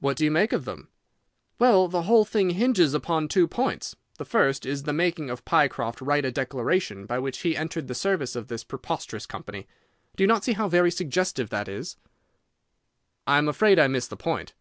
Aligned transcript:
"What 0.00 0.18
do 0.18 0.24
you 0.26 0.30
make 0.30 0.52
of 0.52 0.66
them?" 0.66 0.90
"Well, 1.58 1.88
the 1.88 2.02
whole 2.02 2.26
thing 2.26 2.50
hinges 2.50 2.92
upon 2.92 3.26
two 3.26 3.48
points. 3.48 3.96
The 4.18 4.26
first 4.26 4.66
is 4.66 4.82
the 4.82 4.92
making 4.92 5.30
of 5.30 5.46
Pycroft 5.46 6.02
write 6.02 6.26
a 6.26 6.30
declaration 6.30 7.06
by 7.06 7.18
which 7.20 7.38
he 7.38 7.56
entered 7.56 7.88
the 7.88 7.94
service 7.94 8.36
of 8.36 8.48
this 8.48 8.64
preposterous 8.64 9.24
company. 9.24 9.66
Do 10.14 10.22
you 10.24 10.28
not 10.28 10.44
see 10.44 10.52
how 10.52 10.68
very 10.68 10.90
suggestive 10.90 11.48
that 11.48 11.68
is?" 11.70 11.96
"I 13.26 13.38
am 13.38 13.48
afraid 13.48 13.78
I 13.78 13.86
miss 13.86 14.06
the 14.06 14.14
point." 14.14 14.52